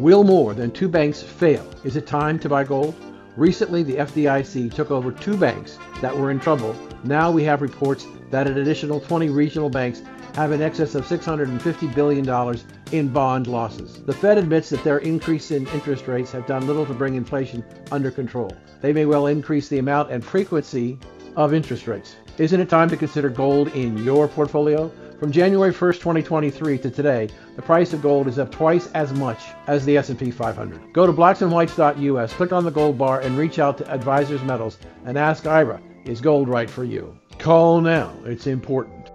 [0.00, 1.62] Will more than two banks fail?
[1.84, 2.94] Is it time to buy gold?
[3.36, 6.74] Recently, the FDIC took over two banks that were in trouble.
[7.04, 10.00] Now we have reports that an additional 20 regional banks
[10.36, 12.58] have in excess of $650 billion
[12.92, 14.02] in bond losses.
[14.02, 17.62] The Fed admits that their increase in interest rates have done little to bring inflation
[17.92, 18.56] under control.
[18.80, 20.98] They may well increase the amount and frequency
[21.36, 22.16] of interest rates.
[22.38, 24.90] Isn't it time to consider gold in your portfolio?
[25.20, 29.38] From January 1st, 2023 to today, the price of gold is up twice as much
[29.66, 30.94] as the S&P 500.
[30.94, 35.18] Go to blacksandwhites.us, click on the gold bar and reach out to Advisors Metals and
[35.18, 37.14] ask Ira, is gold right for you?
[37.36, 38.14] Call now.
[38.24, 39.10] It's important.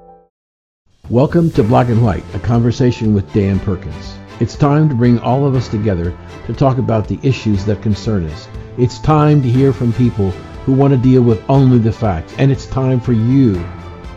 [1.10, 4.16] Welcome to Black and White, a conversation with Dan Perkins.
[4.40, 8.26] It's time to bring all of us together to talk about the issues that concern
[8.26, 8.48] us.
[8.78, 10.30] It's time to hear from people
[10.66, 12.36] who want to deal with only the facts.
[12.38, 13.56] And it's time for you,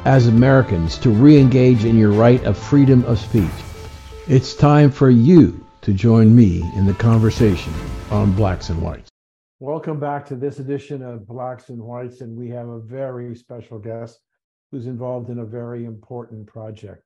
[0.08, 3.44] as Americans, to re-engage in your right of freedom of speech.
[4.26, 7.74] It's time for you to join me in the conversation
[8.10, 9.10] on Blacks and Whites.
[9.60, 13.78] Welcome back to this edition of Blacks and Whites, and we have a very special
[13.78, 14.18] guest
[14.72, 17.02] who's involved in a very important project.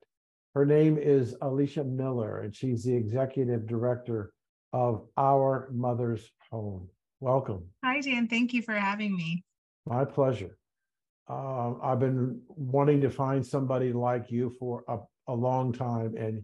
[0.54, 4.32] Her name is Alicia Miller, and she's the executive director
[4.72, 6.88] of Our Mother's Home.
[7.18, 7.64] Welcome.
[7.82, 8.28] Hi, Dan.
[8.28, 9.42] Thank you for having me.
[9.86, 10.56] My pleasure.
[11.28, 16.42] Uh, I've been wanting to find somebody like you for a, a long time, and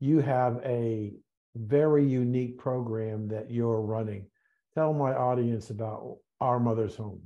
[0.00, 1.12] you have a
[1.56, 4.26] very unique program that you're running.
[4.74, 7.22] Tell my audience about Our Mother's Home.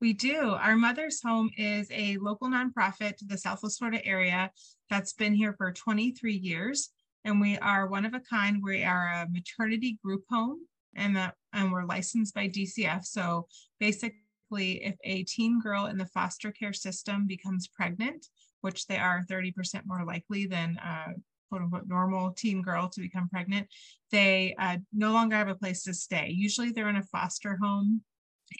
[0.00, 0.50] We do.
[0.50, 4.50] Our Mother's Home is a local nonprofit to the Southwest Florida area
[4.88, 6.90] that's been here for 23 years.
[7.24, 8.62] And we are one of a kind.
[8.62, 10.60] We are a maternity group home
[10.94, 13.04] and that and we're licensed by DCF.
[13.04, 13.46] So
[13.78, 14.20] basically,
[14.58, 18.26] if a teen girl in the foster care system becomes pregnant,
[18.60, 21.12] which they are 30% more likely than uh,
[21.48, 23.68] quote unquote normal teen girl to become pregnant,
[24.10, 26.30] they uh, no longer have a place to stay.
[26.30, 28.02] Usually they're in a foster home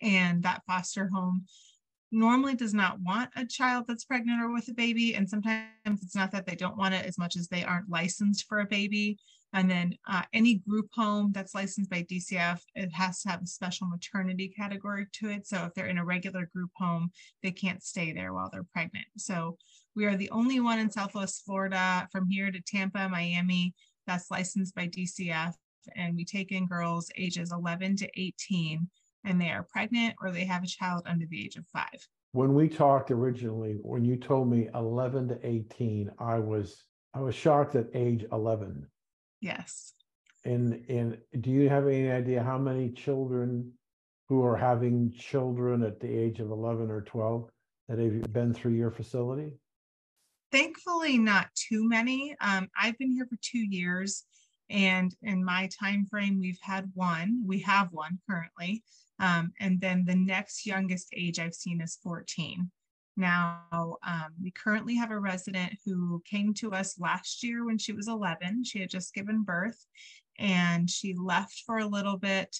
[0.02, 1.46] and that foster home
[2.12, 5.14] normally does not want a child that's pregnant or with a baby.
[5.14, 8.46] And sometimes it's not that they don't want it as much as they aren't licensed
[8.48, 9.18] for a baby.
[9.52, 13.46] And then uh, any group home that's licensed by DCF, it has to have a
[13.46, 15.46] special maternity category to it.
[15.46, 17.10] So if they're in a regular group home,
[17.42, 19.06] they can't stay there while they're pregnant.
[19.16, 19.56] So
[19.96, 23.74] we are the only one in Southwest Florida from here to Tampa, Miami,
[24.06, 25.54] that's licensed by DCF.
[25.96, 28.88] And we take in girls ages 11 to 18
[29.24, 32.06] and they are pregnant or they have a child under the age of five.
[32.32, 37.34] When we talked originally, when you told me 11 to 18, I was I was
[37.34, 38.86] shocked at age 11.
[39.40, 39.94] Yes.
[40.44, 43.72] And and do you have any idea how many children
[44.28, 47.50] who are having children at the age of 11 or 12
[47.88, 49.54] that have been through your facility?
[50.52, 52.36] Thankfully, not too many.
[52.40, 54.24] Um, I've been here for two years,
[54.68, 57.42] and in my time frame, we've had one.
[57.46, 58.82] We have one currently,
[59.18, 62.70] um, and then the next youngest age I've seen is 14.
[63.20, 67.92] Now, um, we currently have a resident who came to us last year when she
[67.92, 68.64] was 11.
[68.64, 69.86] She had just given birth
[70.38, 72.56] and she left for a little bit,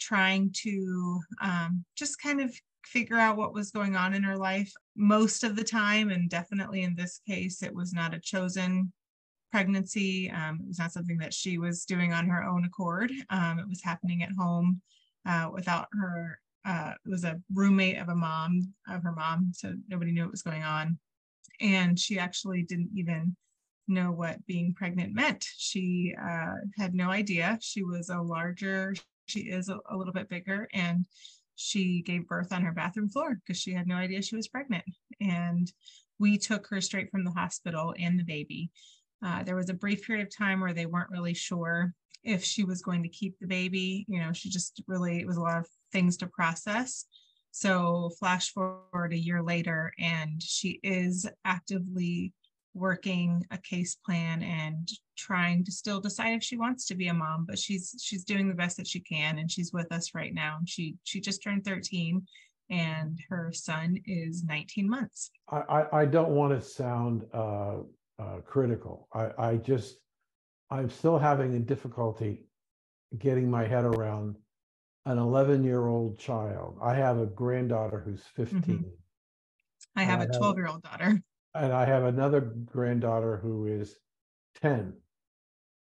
[0.00, 2.54] trying to um, just kind of
[2.86, 4.72] figure out what was going on in her life.
[4.96, 8.90] Most of the time, and definitely in this case, it was not a chosen
[9.52, 10.30] pregnancy.
[10.30, 13.12] Um, it was not something that she was doing on her own accord.
[13.28, 14.80] Um, it was happening at home
[15.26, 16.40] uh, without her.
[16.64, 20.42] Uh, was a roommate of a mom of her mom, so nobody knew what was
[20.42, 20.98] going on,
[21.60, 23.34] and she actually didn't even
[23.86, 25.44] know what being pregnant meant.
[25.56, 27.58] She uh, had no idea.
[27.62, 28.94] She was a larger.
[29.26, 31.06] She is a, a little bit bigger, and
[31.56, 34.84] she gave birth on her bathroom floor because she had no idea she was pregnant.
[35.20, 35.70] And
[36.18, 38.70] we took her straight from the hospital and the baby.
[39.24, 42.64] Uh, there was a brief period of time where they weren't really sure if she
[42.64, 44.04] was going to keep the baby.
[44.08, 47.06] You know, she just really, it was a lot of things to process.
[47.50, 52.32] So, flash forward a year later, and she is actively
[52.74, 57.14] working a case plan and trying to still decide if she wants to be a
[57.14, 60.32] mom but she's she's doing the best that she can and she's with us right
[60.34, 60.58] now.
[60.66, 62.22] She she just turned 13
[62.70, 65.30] and her son is 19 months.
[65.50, 67.78] I i, I don't want to sound uh,
[68.18, 69.08] uh critical.
[69.12, 69.96] I i just
[70.70, 72.44] I'm still having a difficulty
[73.18, 74.36] getting my head around
[75.08, 76.78] an 11 year old child.
[76.82, 78.60] I have a granddaughter who's 15.
[78.60, 78.82] Mm-hmm.
[79.96, 81.20] I have a 12 year old daughter.
[81.54, 83.96] And I have another granddaughter who is
[84.60, 84.92] 10.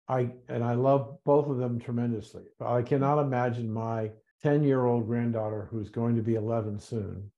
[0.08, 2.44] I and I love both of them tremendously.
[2.58, 4.12] But I cannot imagine my
[4.43, 7.31] 10 year old granddaughter who's going to be 11 soon.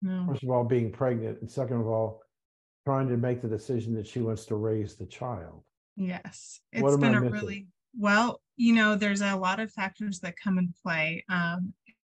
[0.00, 0.24] No.
[0.26, 2.22] First of all, being pregnant, and second of all,
[2.86, 5.62] trying to make the decision that she wants to raise the child.
[5.96, 6.60] Yes.
[6.72, 10.74] It's been a really well, You know, there's a lot of factors that come into
[10.82, 11.24] play.
[11.30, 11.72] Um,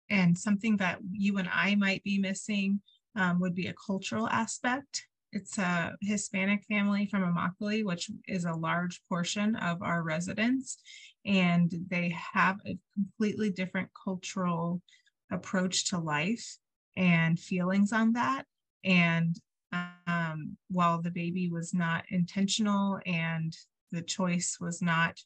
[0.09, 2.79] and something that you and I might be missing
[3.17, 5.07] um, would be a cultural aspect.
[5.33, 10.77] It's a Hispanic family from Immokalee, which is a large portion of our residents,
[11.25, 14.81] and they have a completely different cultural
[15.29, 16.57] approach to life
[16.95, 18.45] and feelings on that.
[18.85, 19.35] And
[19.73, 23.53] um, while the baby was not intentional and
[23.91, 25.19] the choice was not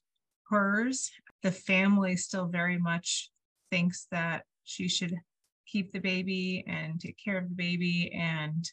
[0.51, 1.09] hers,
[1.41, 3.31] the family still very much
[3.71, 5.15] thinks that she should
[5.65, 8.69] keep the baby and take care of the baby and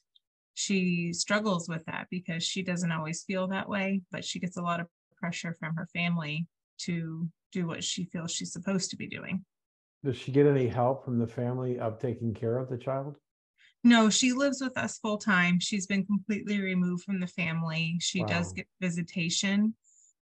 [0.54, 4.62] she struggles with that because she doesn't always feel that way but she gets a
[4.62, 6.46] lot of pressure from her family
[6.78, 9.44] to do what she feels she's supposed to be doing.
[10.04, 13.16] Does she get any help from the family of taking care of the child?
[13.84, 15.60] No she lives with us full time.
[15.60, 17.96] She's been completely removed from the family.
[18.00, 18.26] She wow.
[18.26, 19.74] does get visitation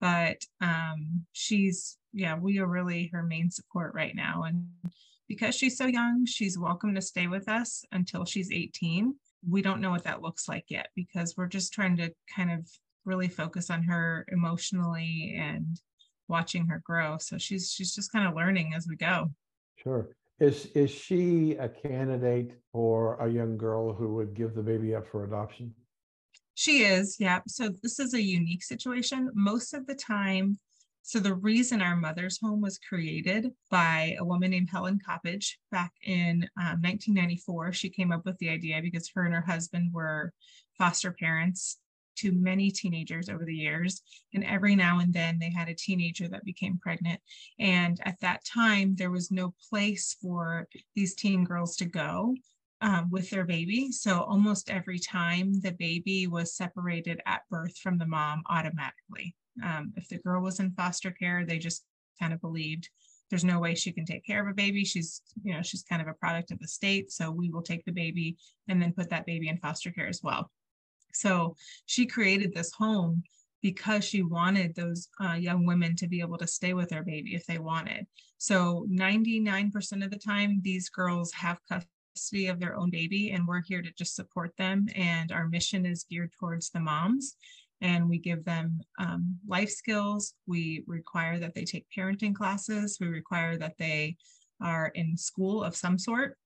[0.01, 4.67] but um she's yeah we are really her main support right now and
[5.29, 9.15] because she's so young, she's welcome to stay with us until she's 18.
[9.49, 12.67] We don't know what that looks like yet because we're just trying to kind of
[13.05, 15.81] really focus on her emotionally and
[16.29, 17.19] watching her grow.
[17.19, 19.31] So she's she's just kind of learning as we go.
[19.77, 20.09] Sure.
[20.41, 25.07] Is is she a candidate for a young girl who would give the baby up
[25.07, 25.75] for adoption?
[26.59, 27.39] She is, yeah.
[27.47, 29.31] So this is a unique situation.
[29.33, 30.59] Most of the time,
[31.03, 35.93] so the reason our mother's home was created by a woman named Helen Coppage back
[36.03, 40.33] in um, 1994, she came up with the idea because her and her husband were
[40.77, 41.79] foster parents
[42.17, 44.03] to many teenagers over the years.
[44.35, 47.21] And every now and then they had a teenager that became pregnant.
[47.61, 50.67] And at that time, there was no place for
[50.97, 52.35] these teen girls to go.
[52.81, 53.91] Um, with their baby.
[53.91, 59.35] So almost every time the baby was separated at birth from the mom automatically.
[59.65, 61.85] Um, if the girl was in foster care, they just
[62.21, 62.89] kind of believed
[63.31, 64.85] there's no way she can take care of a baby.
[64.85, 67.13] She's, you know, she's kind of a product of the state.
[67.13, 68.37] So we will take the baby
[68.69, 70.51] and then put that baby in foster care as well.
[71.13, 73.23] So she created this home
[73.61, 77.35] because she wanted those uh, young women to be able to stay with their baby
[77.35, 78.07] if they wanted.
[78.39, 81.91] So 99% of the time, these girls have custody
[82.47, 84.87] of their own baby, and we're here to just support them.
[84.95, 87.37] And our mission is geared towards the moms
[87.81, 90.35] and we give them um, life skills.
[90.47, 92.99] We require that they take parenting classes.
[93.01, 94.17] We require that they
[94.61, 96.37] are in school of some sort,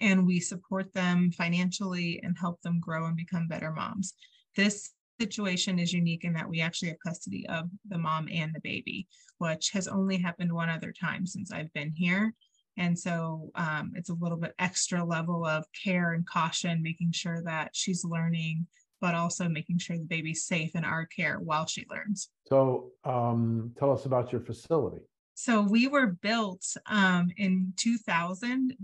[0.00, 4.14] and we support them financially and help them grow and become better moms.
[4.56, 4.90] This
[5.20, 9.06] situation is unique in that we actually have custody of the mom and the baby,
[9.38, 12.34] which has only happened one other time since I've been here.
[12.76, 17.42] And so um, it's a little bit extra level of care and caution, making sure
[17.42, 18.66] that she's learning
[19.02, 22.30] but also making sure the baby's safe in our care while she learns.
[22.46, 25.02] So, um, tell us about your facility.
[25.34, 28.74] So, we were built um, in 2000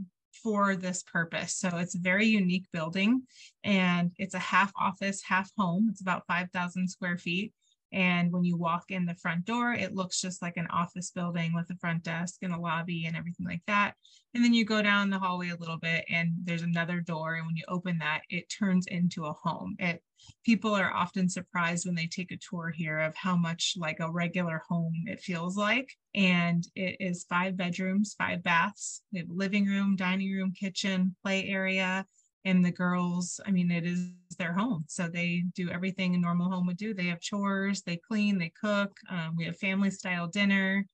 [0.42, 1.54] for this purpose.
[1.54, 3.22] So, it's a very unique building
[3.62, 5.86] and it's a half office, half home.
[5.88, 7.52] It's about 5,000 square feet.
[7.92, 11.54] And when you walk in the front door, it looks just like an office building
[11.54, 13.94] with a front desk and a lobby and everything like that.
[14.34, 17.34] And then you go down the hallway a little bit and there's another door.
[17.34, 19.76] And when you open that, it turns into a home.
[19.78, 20.02] It
[20.44, 24.10] people are often surprised when they take a tour here of how much like a
[24.10, 25.90] regular home it feels like.
[26.14, 29.02] And it is five bedrooms, five baths.
[29.12, 32.04] We have living room, dining room, kitchen, play area
[32.48, 34.00] and the girls i mean it is
[34.38, 34.84] their home.
[34.88, 36.94] So they do everything a normal home would do.
[36.94, 40.86] They have chores they clean they cook um, we have family style dinner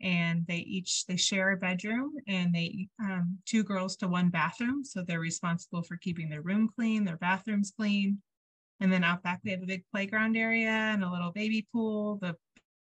[0.00, 4.84] and they each they share a bedroom and they um, two girls to one bathroom.
[4.84, 8.18] So they're responsible for keeping their room clean their bathrooms clean.
[8.80, 12.18] And then out back we have a big playground area and a little baby pool.
[12.20, 12.36] The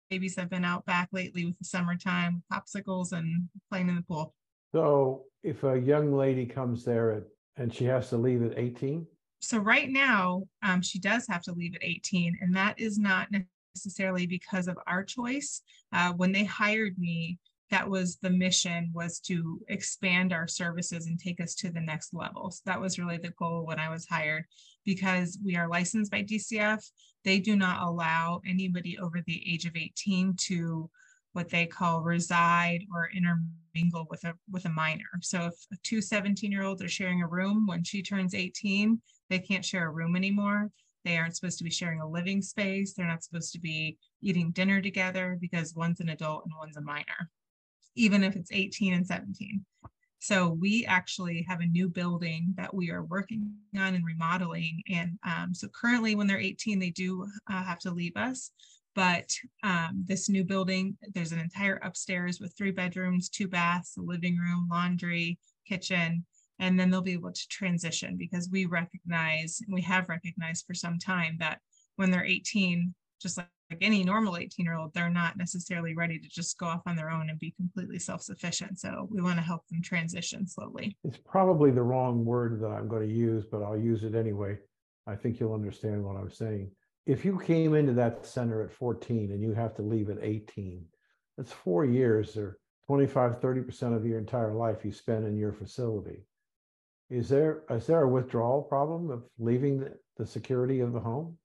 [0.10, 4.34] babies have been out back lately with the summertime popsicles and playing in the pool.
[4.74, 7.24] So if a young lady comes there at
[7.58, 9.06] and she has to leave at 18?
[9.40, 13.28] So, right now, um, she does have to leave at 18, and that is not
[13.76, 15.62] necessarily because of our choice.
[15.94, 17.38] Uh, when they hired me,
[17.70, 22.14] that was the mission was to expand our services and take us to the next
[22.14, 22.50] level.
[22.50, 24.46] So that was really the goal when I was hired
[24.86, 26.82] because we are licensed by DCF.
[27.26, 30.90] They do not allow anybody over the age of 18 to
[31.34, 35.06] what they call reside or intermingle with a with a minor.
[35.22, 39.40] So if two 17 year olds are sharing a room when she turns 18, they
[39.40, 40.70] can't share a room anymore.
[41.06, 42.94] They aren't supposed to be sharing a living space.
[42.94, 46.82] They're not supposed to be eating dinner together because one's an adult and one's a
[46.82, 47.30] minor,
[47.96, 49.64] even if it's 18 and 17.
[50.20, 54.82] So we actually have a new building that we are working on and remodeling.
[54.90, 58.52] And um, so currently, when they're 18, they do uh, have to leave us
[58.98, 59.30] But
[59.62, 64.38] um, this new building, there's an entire upstairs with three bedrooms, two baths, a living
[64.38, 65.38] room, laundry,
[65.68, 66.26] kitchen,
[66.58, 70.74] and then they'll be able to transition because we recognize, and we have recognized for
[70.74, 71.60] some time that
[71.98, 76.18] when they're 18, just like like any normal 18 year old, they're not necessarily ready
[76.18, 78.80] to just go off on their own and be completely self sufficient.
[78.80, 80.98] So we want to help them transition slowly.
[81.04, 84.58] It's probably the wrong word that I'm going to use, but I'll use it anyway.
[85.06, 86.72] I think you'll understand what I'm saying.
[87.08, 90.86] If you came into that center at 14 and you have to leave at 18,
[91.38, 96.26] that's four years or 25, 30% of your entire life you spend in your facility.
[97.10, 101.38] Is there is there a withdrawal problem of leaving the, the security of the home?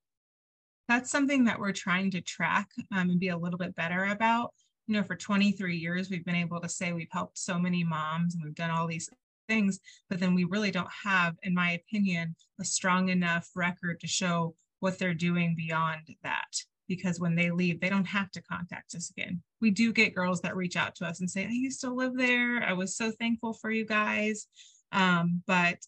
[0.89, 4.53] that's something that we're trying to track um, and be a little bit better about.
[4.87, 8.35] You know, for 23 years, we've been able to say we've helped so many moms
[8.35, 9.09] and we've done all these
[9.49, 9.79] things,
[10.11, 14.55] but then we really don't have, in my opinion, a strong enough record to show
[14.83, 16.53] what they're doing beyond that.
[16.89, 19.41] Because when they leave, they don't have to contact us again.
[19.61, 22.17] We do get girls that reach out to us and say, I used to live
[22.17, 22.65] there.
[22.65, 24.49] I was so thankful for you guys.
[24.91, 25.79] Um, but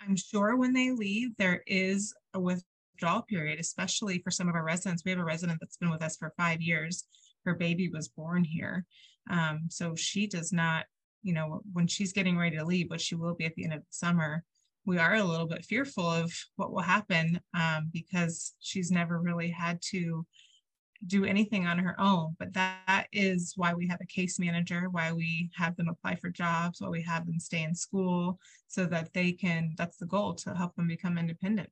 [0.00, 4.64] I'm sure when they leave, there is a withdrawal period, especially for some of our
[4.64, 5.02] residents.
[5.04, 7.04] We have a resident that's been with us for five years.
[7.44, 8.86] Her baby was born here.
[9.28, 10.86] Um, so she does not,
[11.24, 13.74] you know, when she's getting ready to leave, but she will be at the end
[13.74, 14.44] of the summer,
[14.86, 19.50] we are a little bit fearful of what will happen um, because she's never really
[19.50, 20.26] had to
[21.06, 22.36] do anything on her own.
[22.38, 26.30] But that is why we have a case manager, why we have them apply for
[26.30, 30.34] jobs, why we have them stay in school so that they can, that's the goal
[30.34, 31.70] to help them become independent.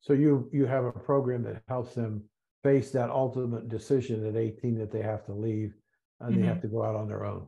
[0.00, 2.24] So you, you have a program that helps them
[2.62, 5.74] face that ultimate decision at 18 that they have to leave
[6.20, 6.68] and they have mm-hmm.
[6.68, 7.46] to go out on their own.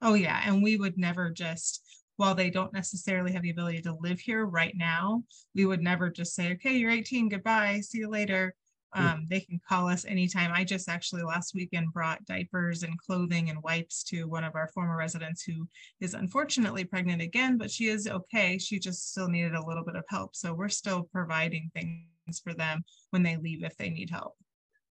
[0.00, 0.42] Oh, yeah.
[0.44, 1.82] And we would never just,
[2.18, 5.22] while they don't necessarily have the ability to live here right now,
[5.54, 8.54] we would never just say, okay, you're 18, goodbye, see you later.
[8.96, 9.00] Mm.
[9.00, 10.50] Um, they can call us anytime.
[10.52, 14.68] I just actually last weekend brought diapers and clothing and wipes to one of our
[14.74, 15.68] former residents who
[16.00, 18.58] is unfortunately pregnant again, but she is okay.
[18.58, 20.34] She just still needed a little bit of help.
[20.34, 24.34] So we're still providing things for them when they leave if they need help.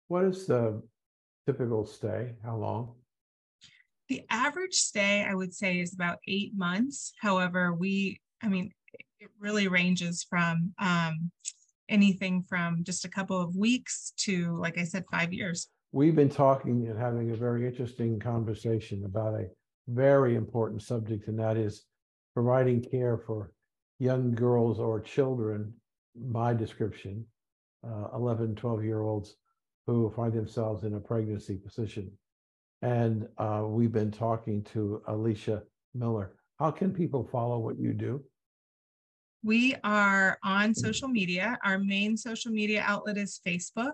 [0.08, 0.82] What is the
[1.46, 2.36] typical stay?
[2.42, 2.94] How long?
[4.10, 7.12] The average stay, I would say, is about eight months.
[7.20, 8.72] However, we, I mean,
[9.20, 11.32] it really ranges from um,
[11.90, 15.68] anything from just a couple of weeks to, like I said, five years.
[15.92, 19.48] We've been talking and having a very interesting conversation about a
[19.88, 21.84] very important subject, and that is
[22.34, 23.52] providing care for
[24.00, 25.74] young girls or children,
[26.16, 27.26] by description,
[27.88, 29.36] uh, 11, 12 year olds
[29.86, 32.12] who find themselves in a pregnancy position.
[32.82, 35.64] And uh, we've been talking to Alicia
[35.96, 36.34] Miller.
[36.60, 38.24] How can people follow what you do?
[39.44, 40.76] We are on mm.
[40.76, 41.58] social media.
[41.64, 43.94] Our main social media outlet is Facebook,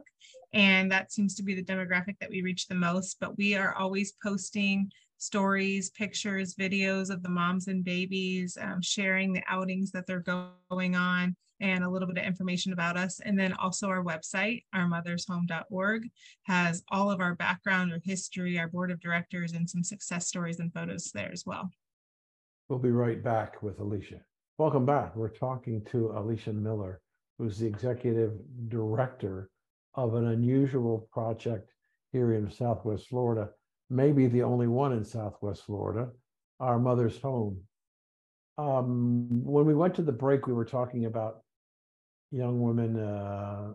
[0.53, 3.17] and that seems to be the demographic that we reach the most.
[3.19, 9.31] But we are always posting stories, pictures, videos of the moms and babies, um, sharing
[9.31, 10.25] the outings that they're
[10.67, 13.19] going on, and a little bit of information about us.
[13.19, 16.09] And then also our website, ourmothershome.org,
[16.43, 20.59] has all of our background, our history, our board of directors, and some success stories
[20.59, 21.69] and photos there as well.
[22.69, 24.21] We'll be right back with Alicia.
[24.57, 25.15] Welcome back.
[25.15, 27.01] We're talking to Alicia Miller,
[27.37, 28.33] who's the executive
[28.69, 29.49] director
[29.95, 31.71] of an unusual project
[32.11, 33.49] here in Southwest Florida,
[33.89, 36.09] maybe the only one in Southwest Florida,
[36.59, 37.59] Our Mother's Home.
[38.57, 41.42] Um, when we went to the break, we were talking about
[42.33, 43.73] young women uh,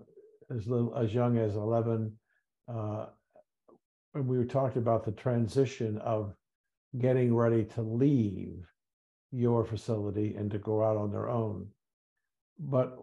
[0.54, 2.12] as little as young as 11.
[2.68, 3.06] Uh,
[4.14, 6.34] and we were talking about the transition of
[6.98, 8.66] getting ready to leave
[9.30, 11.68] your facility and to go out on their own.
[12.58, 12.98] But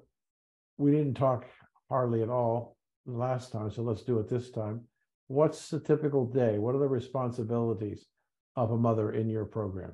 [0.78, 1.46] we didn't talk
[1.90, 4.82] hardly at all last time, so let's do it this time.
[5.28, 6.58] What's the typical day?
[6.58, 8.08] What are the responsibilities
[8.56, 9.94] of a mother in your program?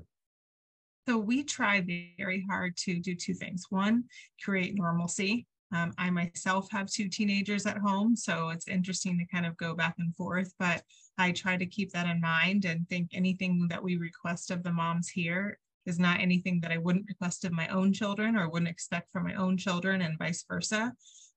[1.07, 1.81] So we try
[2.17, 3.65] very hard to do two things.
[3.69, 4.05] One,
[4.43, 5.47] create normalcy.
[5.73, 9.73] Um, I myself have two teenagers at home, so it's interesting to kind of go
[9.73, 10.83] back and forth, but
[11.17, 14.71] I try to keep that in mind and think anything that we request of the
[14.71, 18.69] moms here is not anything that I wouldn't request of my own children or wouldn't
[18.69, 20.93] expect from my own children and vice versa.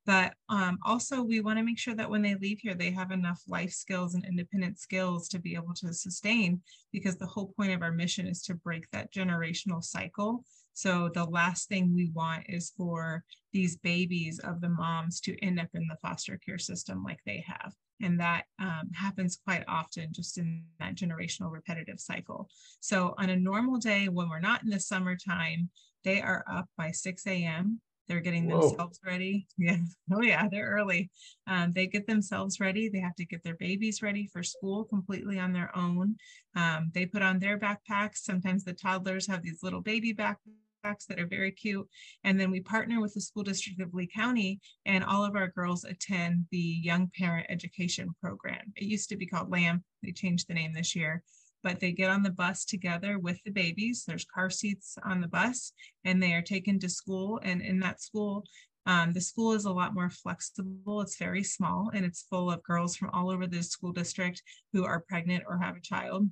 [0.07, 3.11] But um, also, we want to make sure that when they leave here, they have
[3.11, 6.61] enough life skills and independent skills to be able to sustain,
[6.93, 10.45] because the whole point of our mission is to break that generational cycle.
[10.75, 15.61] So, the last thing we want is for these babies of the moms to end
[15.61, 17.73] up in the foster care system like they have.
[18.03, 22.49] And that um, happens quite often just in that generational repetitive cycle.
[22.81, 25.71] So, on a normal day when we're not in the summertime,
[26.03, 27.81] they are up by 6 a.m.
[28.09, 28.69] They're getting Whoa.
[28.69, 29.47] themselves ready.
[29.57, 29.79] Yeah.
[30.13, 30.49] Oh, yeah.
[30.49, 31.11] They're early.
[31.47, 32.89] Um, they get themselves ready.
[32.89, 36.17] They have to get their babies ready for school completely on their own.
[36.55, 38.19] Um, they put on their backpacks.
[38.19, 41.89] Sometimes the toddlers have these little baby backpacks that are very cute.
[42.25, 45.49] And then we partner with the school district of Lee County, and all of our
[45.49, 48.73] girls attend the Young Parent Education Program.
[48.77, 49.83] It used to be called LAMP.
[50.03, 51.23] They changed the name this year
[51.63, 54.05] but they get on the bus together with the babies.
[54.07, 55.73] There's car seats on the bus
[56.05, 57.41] and they are taken to school.
[57.43, 58.45] And in that school,
[58.85, 61.01] um, the school is a lot more flexible.
[61.01, 64.43] It's very small and it's full of girls from all over the school district
[64.75, 66.29] who are pregnant or have a child.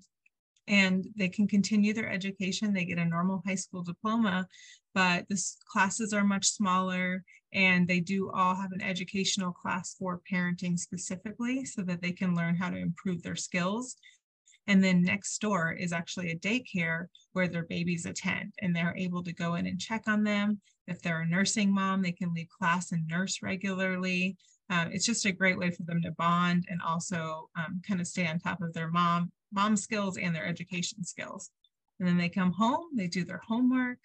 [0.68, 2.72] And they can continue their education.
[2.72, 4.46] They get a normal high school diploma,
[4.94, 10.20] but the classes are much smaller and they do all have an educational class for
[10.30, 13.96] parenting specifically so that they can learn how to improve their skills
[14.66, 19.22] and then next door is actually a daycare where their babies attend and they're able
[19.24, 20.60] to go in and check on them.
[20.86, 24.36] If they're a nursing mom, they can leave class and nurse regularly.
[24.70, 28.06] Um, it's just a great way for them to bond and also um, kind of
[28.06, 31.50] stay on top of their mom mom skills and their education skills.
[31.98, 33.98] And then they come home, they do their homework,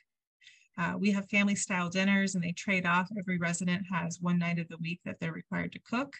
[0.78, 3.10] uh, we have family style dinners and they trade off.
[3.18, 6.14] Every resident has one night of the week that they're required to cook.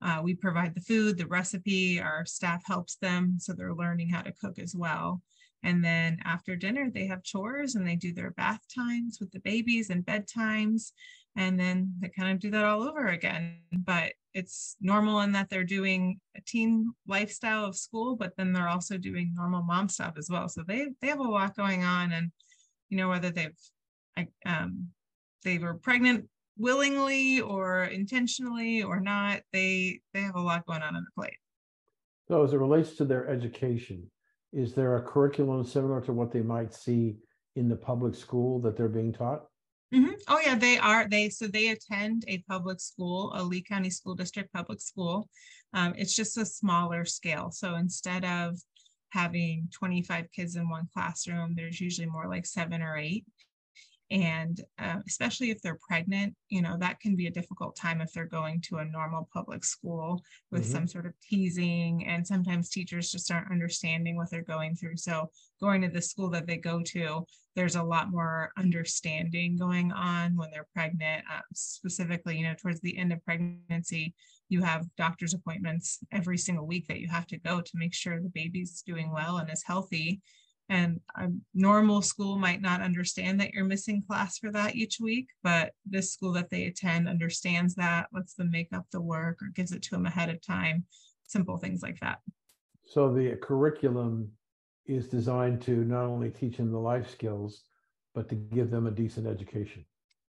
[0.00, 3.36] Uh, we provide the food, the recipe, our staff helps them.
[3.38, 5.22] So they're learning how to cook as well.
[5.62, 9.40] And then after dinner, they have chores and they do their bath times with the
[9.40, 10.92] babies and bedtimes.
[11.36, 13.58] And then they kind of do that all over again.
[13.72, 18.68] But it's normal in that they're doing a teen lifestyle of school, but then they're
[18.68, 20.48] also doing normal mom stuff as well.
[20.48, 22.12] So they they have a lot going on.
[22.12, 22.30] And
[22.88, 23.58] you know, whether they've
[24.46, 24.88] um,
[25.44, 29.40] they were pregnant willingly or intentionally or not.
[29.52, 31.38] They they have a lot going on on their plate.
[32.28, 34.10] So as it relates to their education,
[34.52, 37.16] is there a curriculum similar to what they might see
[37.56, 39.46] in the public school that they're being taught?
[39.94, 40.14] Mm-hmm.
[40.28, 41.08] Oh yeah, they are.
[41.08, 45.28] They so they attend a public school, a Lee County School District public school.
[45.72, 47.50] Um, it's just a smaller scale.
[47.50, 48.58] So instead of
[49.10, 53.24] having 25 kids in one classroom, there's usually more like seven or eight
[54.10, 58.12] and uh, especially if they're pregnant you know that can be a difficult time if
[58.12, 60.72] they're going to a normal public school with mm-hmm.
[60.72, 65.30] some sort of teasing and sometimes teachers just aren't understanding what they're going through so
[65.60, 70.36] going to the school that they go to there's a lot more understanding going on
[70.36, 74.14] when they're pregnant uh, specifically you know towards the end of pregnancy
[74.48, 78.20] you have doctor's appointments every single week that you have to go to make sure
[78.20, 80.20] the baby's doing well and is healthy
[80.68, 85.28] and a normal school might not understand that you're missing class for that each week,
[85.42, 89.48] but this school that they attend understands that, lets them make up the work or
[89.54, 90.84] gives it to them ahead of time,
[91.26, 92.18] simple things like that.
[92.84, 94.30] So the curriculum
[94.86, 97.62] is designed to not only teach them the life skills,
[98.14, 99.84] but to give them a decent education.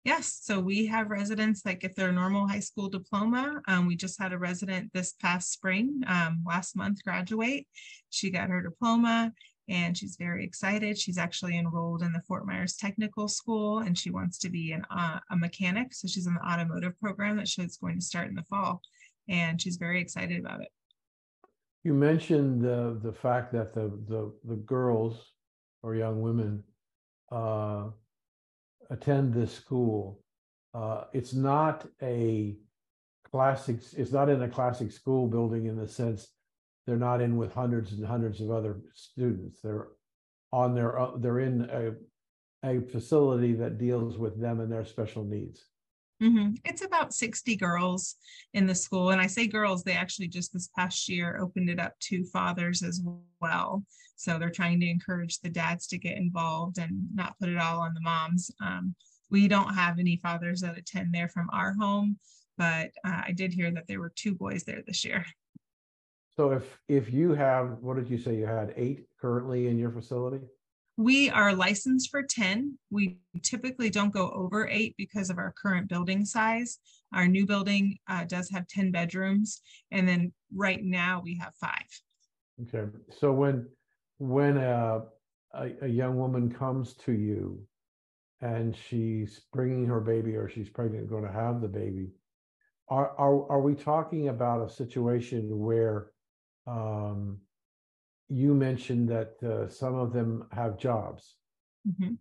[0.05, 3.63] Yes, so we have residents that get their normal high school diploma.
[3.67, 7.67] Um, we just had a resident this past spring, um, last month graduate.
[8.11, 9.33] She got her diploma
[9.69, 10.99] and she's very excited.
[10.99, 14.85] She's actually enrolled in the Fort Myers Technical School and she wants to be an,
[14.91, 15.95] uh, a mechanic.
[15.95, 18.83] So she's in the automotive program that she's going to start in the fall
[19.29, 20.69] and she's very excited about it.
[21.83, 25.33] You mentioned the, the fact that the, the, the girls
[25.83, 26.63] or young women
[27.31, 27.85] uh,
[28.91, 30.21] attend this school.
[30.75, 32.57] Uh, it's not a
[33.31, 36.29] classic, it's not in a classic school building in the sense
[36.87, 39.61] they're not in with hundreds and hundreds of other students.
[39.63, 39.89] They're
[40.53, 41.95] on their own, they're in a,
[42.69, 45.65] a facility that deals with them and their special needs.
[46.23, 46.55] Mm-hmm.
[46.65, 48.15] It's about 60 girls
[48.53, 49.11] in the school.
[49.11, 52.83] And I say girls, they actually just this past year opened it up to fathers
[52.83, 53.03] as
[53.41, 53.85] well.
[54.17, 57.81] So they're trying to encourage the dads to get involved and not put it all
[57.81, 58.51] on the moms.
[58.61, 58.95] Um,
[59.31, 62.19] we don't have any fathers that attend there from our home,
[62.57, 65.27] but uh, I did hear that there were two boys there this year.
[66.37, 69.91] So if, if you have, what did you say, you had eight currently in your
[69.91, 70.41] facility?
[70.97, 72.79] We are licensed for 10.
[72.91, 76.79] We typically don't go over eight because of our current building size.
[77.13, 79.61] Our new building uh, does have 10 bedrooms.
[79.91, 81.87] And then right now we have five.
[82.63, 83.69] Okay, so when,
[84.19, 85.03] when a,
[85.53, 87.61] a, a young woman comes to you
[88.41, 92.11] and she's bringing her baby or she's pregnant, going to have the baby,
[92.89, 96.11] are, are, are we talking about a situation where
[96.67, 97.39] um,
[98.29, 101.37] you mentioned that uh, some of them have jobs.
[101.87, 102.15] Mm-hmm.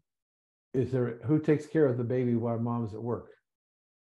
[0.74, 3.32] Is there who takes care of the baby while mom's at work?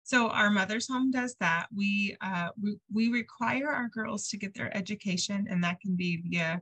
[0.04, 1.68] So our mother's home does that.
[1.76, 6.22] We uh, we, we require our girls to get their education, and that can be
[6.22, 6.62] via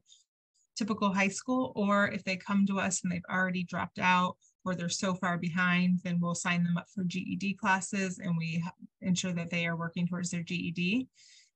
[0.76, 4.38] typical high school, or if they come to us and they've already dropped out,
[4.68, 8.64] or they're so far behind, then we'll sign them up for GED classes and we
[9.02, 11.08] ensure that they are working towards their GED.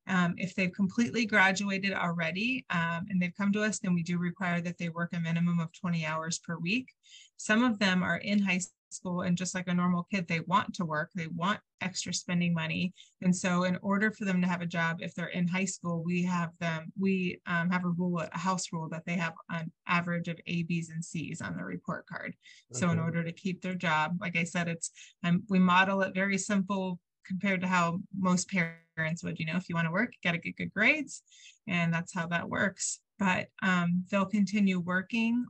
[0.08, 4.18] Um, if they've completely graduated already um, and they've come to us, then we do
[4.18, 6.90] require that they work a minimum of 20 hours per week.
[7.38, 8.60] Some of them are in high
[8.92, 12.54] school and just like a normal kid, they want to work, they want extra spending
[12.54, 12.94] money.
[13.22, 16.04] And so in order for them to have a job, if they're in high school,
[16.04, 19.72] we have them, we um, have a rule, a house rule that they have an
[19.88, 22.36] average of A, B's, and C's on their report card.
[22.72, 22.80] Okay.
[22.80, 24.92] So in order to keep their job, like I said, it's,
[25.24, 28.82] um, we model it very simple compared to how most parents
[29.24, 31.24] would, you know, if you want to work, you got to get good grades.
[31.68, 33.00] And that's how that works.
[33.20, 35.46] But um, they'll continue working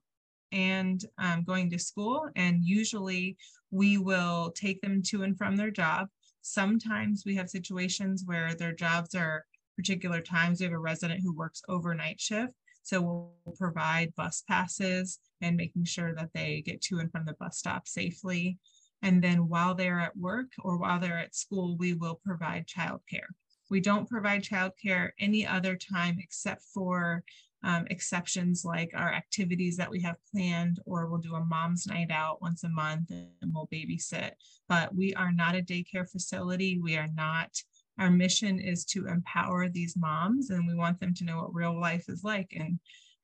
[0.51, 2.29] and um, going to school.
[2.35, 3.37] And usually
[3.69, 6.07] we will take them to and from their job.
[6.41, 9.45] Sometimes we have situations where their jobs are
[9.77, 10.59] particular times.
[10.59, 12.53] We have a resident who works overnight shift.
[12.83, 13.01] So
[13.45, 17.57] we'll provide bus passes and making sure that they get to and from the bus
[17.57, 18.57] stop safely.
[19.03, 23.29] And then while they're at work or while they're at school, we will provide childcare.
[23.71, 27.23] We don't provide childcare any other time except for
[27.63, 32.11] um, exceptions like our activities that we have planned, or we'll do a mom's night
[32.11, 34.31] out once a month and we'll babysit.
[34.67, 36.79] But we are not a daycare facility.
[36.79, 37.49] We are not,
[37.97, 41.79] our mission is to empower these moms and we want them to know what real
[41.79, 42.51] life is like.
[42.59, 42.77] And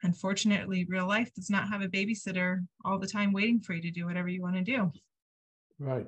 [0.03, 3.91] unfortunately, real life does not have a babysitter all the time waiting for you to
[3.91, 4.93] do whatever you want to do.
[5.77, 6.07] Right.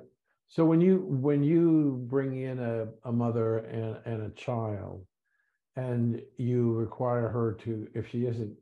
[0.50, 5.06] So when you when you bring in a, a mother and, and a child,
[5.76, 8.52] and you require her to, if she isn't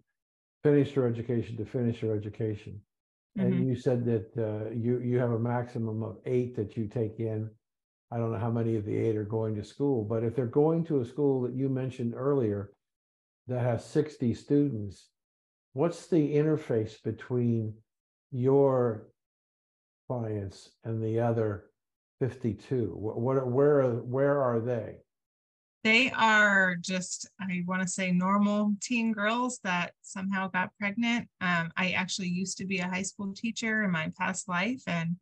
[0.62, 2.78] finished her education, to finish her education.
[3.38, 3.68] And mm-hmm.
[3.70, 7.48] you said that uh, you you have a maximum of eight that you take in.
[8.12, 10.46] I don't know how many of the eight are going to school, but if they're
[10.46, 12.70] going to a school that you mentioned earlier
[13.46, 15.08] that has 60 students,
[15.72, 17.74] what's the interface between
[18.30, 19.08] your
[20.06, 21.64] clients and the other
[22.20, 22.92] 52?
[22.94, 24.96] What, what where where are they?
[25.84, 31.70] they are just i want to say normal teen girls that somehow got pregnant um,
[31.76, 35.16] i actually used to be a high school teacher in my past life and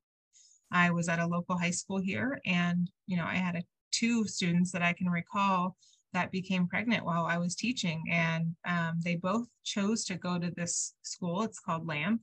[0.73, 4.25] i was at a local high school here and you know i had a, two
[4.27, 5.77] students that i can recall
[6.13, 10.51] that became pregnant while i was teaching and um, they both chose to go to
[10.57, 12.21] this school it's called lamp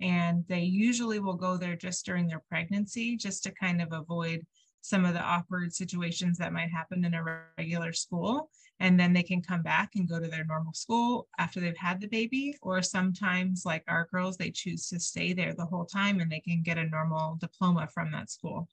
[0.00, 4.44] and they usually will go there just during their pregnancy just to kind of avoid
[4.86, 8.50] some of the awkward situations that might happen in a regular school.
[8.78, 12.00] And then they can come back and go to their normal school after they've had
[12.00, 16.20] the baby or sometimes like our girls they choose to stay there the whole time
[16.20, 18.68] and they can get a normal diploma from that school.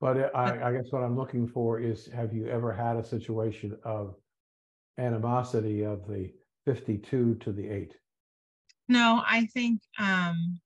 [0.00, 3.76] But I, I guess what i'm looking for is have you ever had a situation
[3.84, 4.14] of
[4.96, 6.32] animosity of the
[6.66, 7.94] 52 to the 8
[8.88, 10.60] no i think um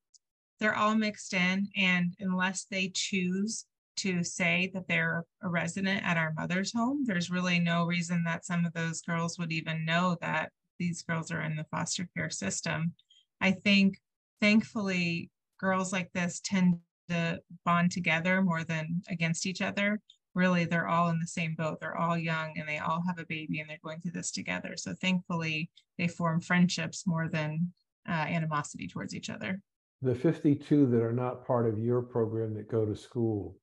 [0.61, 6.17] they're all mixed in and unless they choose to say that they're a resident at
[6.17, 7.05] our mother's home.
[7.05, 11.31] There's really no reason that some of those girls would even know that these girls
[11.31, 12.95] are in the foster care system.
[13.41, 14.01] I think
[14.41, 20.01] thankfully girls like this tend to bond together more than against each other.
[20.35, 21.79] Really, they're all in the same boat.
[21.81, 24.75] They're all young and they all have a baby and they're going through this together.
[24.77, 27.73] So thankfully, they form friendships more than
[28.09, 29.61] uh, animosity towards each other.
[30.03, 33.57] The 52 that are not part of your program that go to school,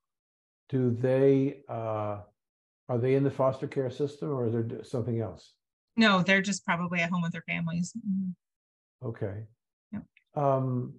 [0.70, 2.20] do they uh,
[2.88, 5.54] are they in the foster care system or is there something else?
[5.98, 7.94] No, they're just probably at home with their families.
[7.98, 9.08] Mm-hmm.
[9.08, 9.44] Okay.
[9.92, 10.04] Yep.
[10.36, 10.94] Um,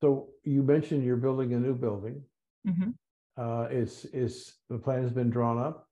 [0.00, 2.22] so you mentioned you're building a new building.
[2.66, 2.90] Mm-hmm.
[3.36, 5.86] Uh, is is the plan has been drawn up?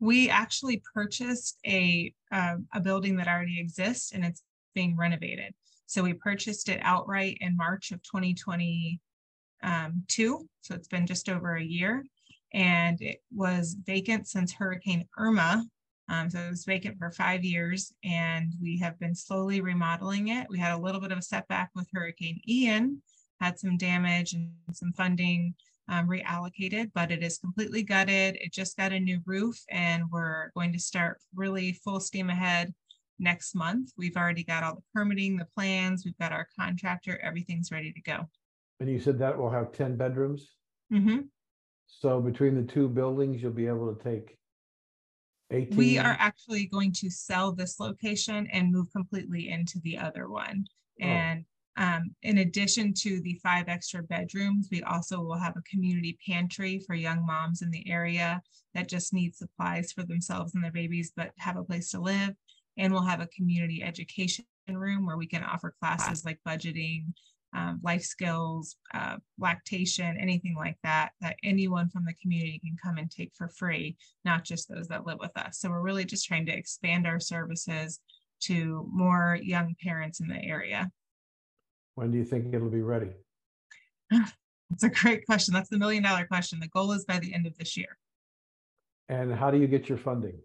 [0.00, 4.42] We actually purchased a uh, a building that already exists and it's
[4.78, 5.52] being renovated.
[5.86, 9.00] So we purchased it outright in March of 2020
[9.64, 10.04] um.
[10.08, 12.04] So it's been just over a year.
[12.54, 15.64] And it was vacant since Hurricane Irma.
[16.08, 20.46] Um, so it was vacant for five years, and we have been slowly remodeling it.
[20.48, 23.02] We had a little bit of a setback with Hurricane Ian,
[23.40, 25.54] had some damage and some funding
[25.90, 28.36] um, reallocated, but it is completely gutted.
[28.40, 32.72] It just got a new roof, and we're going to start really full steam ahead
[33.18, 33.90] next month.
[33.96, 38.00] We've already got all the permitting, the plans, we've got our contractor, everything's ready to
[38.00, 38.28] go.
[38.80, 40.48] And you said that will have ten bedrooms?
[40.92, 41.20] Mm-hmm.
[41.86, 44.36] So between the two buildings, you'll be able to take
[45.50, 45.76] eighteen?
[45.76, 50.64] We are actually going to sell this location and move completely into the other one.
[51.02, 51.06] Oh.
[51.06, 51.44] And
[51.76, 56.82] um, in addition to the five extra bedrooms, we also will have a community pantry
[56.86, 58.42] for young moms in the area
[58.74, 62.34] that just need supplies for themselves and their babies, but have a place to live.
[62.78, 67.06] And we'll have a community education room where we can offer classes like budgeting,
[67.54, 72.98] um, life skills, uh, lactation, anything like that, that anyone from the community can come
[72.98, 75.58] and take for free, not just those that live with us.
[75.58, 78.00] So we're really just trying to expand our services
[78.40, 80.90] to more young parents in the area.
[81.94, 83.10] When do you think it'll be ready?
[84.10, 85.54] That's a great question.
[85.54, 86.60] That's the million dollar question.
[86.60, 87.96] The goal is by the end of this year.
[89.08, 90.38] And how do you get your funding?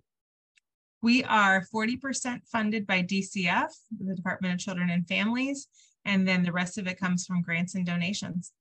[1.03, 3.67] We are 40% funded by DCF,
[3.99, 5.67] the Department of Children and Families,
[6.05, 8.53] and then the rest of it comes from grants and donations.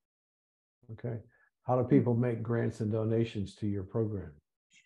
[0.90, 1.18] Okay.
[1.62, 4.32] How do people make grants and donations to your program?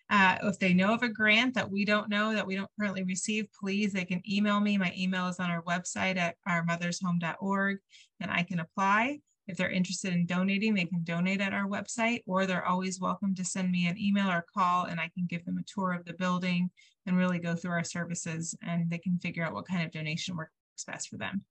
[0.07, 3.03] Uh, if they know of a grant that we don't know that we don't currently
[3.03, 4.77] receive, please, they can email me.
[4.77, 7.79] My email is on our website at ourmothershome.org
[8.19, 9.19] and I can apply.
[9.47, 13.33] If they're interested in donating, they can donate at our website, or they're always welcome
[13.35, 16.03] to send me an email or call, and I can give them a tour of
[16.03, 16.69] the building
[17.07, 20.35] and really go through our services, and they can figure out what kind of donation
[20.35, 20.51] works
[20.85, 21.43] best for them.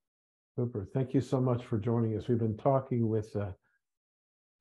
[0.55, 0.87] Super.
[0.93, 2.27] Thank you so much for joining us.
[2.27, 3.47] We've been talking with uh,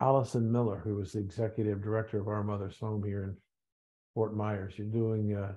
[0.01, 3.37] Allison Miller, who is the executive director of Our Mother's Home here in
[4.15, 4.75] Fort Myers.
[4.77, 5.53] You're doing uh,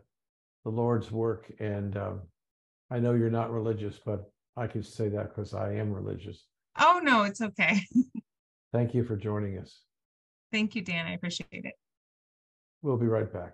[0.65, 2.21] the Lord's work, and um,
[2.91, 6.45] I know you're not religious, but I can say that because I am religious.
[6.79, 7.81] Oh, no, it's okay.
[8.73, 9.81] Thank you for joining us.
[10.51, 11.05] Thank you, Dan.
[11.05, 11.73] I appreciate it.
[12.81, 13.53] We'll be right back.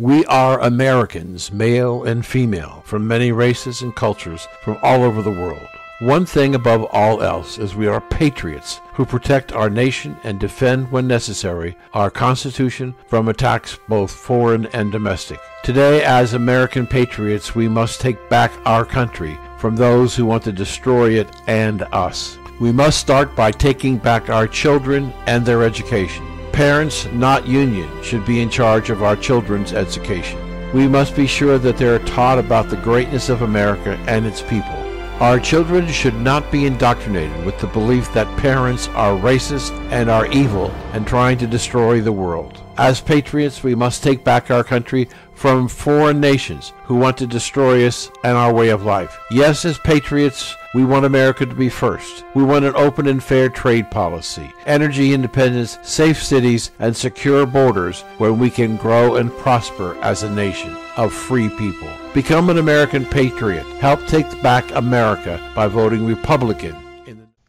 [0.00, 5.30] We are Americans, male and female, from many races and cultures from all over the
[5.30, 5.68] world.
[5.98, 10.90] One thing above all else is we are patriots who protect our nation and defend,
[10.90, 15.38] when necessary, our Constitution from attacks both foreign and domestic.
[15.62, 20.52] Today, as American patriots, we must take back our country from those who want to
[20.52, 22.38] destroy it and us.
[22.58, 26.26] We must start by taking back our children and their education.
[26.60, 30.38] Parents, not union, should be in charge of our children's education.
[30.74, 34.42] We must be sure that they are taught about the greatness of America and its
[34.42, 34.76] people.
[35.20, 40.30] Our children should not be indoctrinated with the belief that parents are racist and are
[40.32, 42.62] evil and trying to destroy the world.
[42.76, 47.86] As patriots, we must take back our country from foreign nations who want to destroy
[47.86, 49.18] us and our way of life.
[49.30, 52.24] Yes, as patriots, we want America to be first.
[52.34, 58.02] We want an open and fair trade policy, energy independence, safe cities, and secure borders
[58.18, 61.88] where we can grow and prosper as a nation of free people.
[62.14, 63.66] Become an American patriot.
[63.80, 66.76] Help take back America by voting Republican.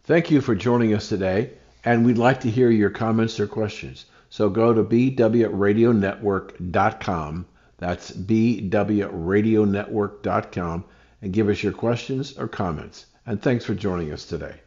[0.03, 1.51] Thank you for joining us today,
[1.85, 4.07] and we'd like to hear your comments or questions.
[4.31, 7.45] So go to bwradionetwork.com.
[7.77, 10.85] That's bwradionetwork.com
[11.21, 13.05] and give us your questions or comments.
[13.25, 14.61] And thanks for joining us today.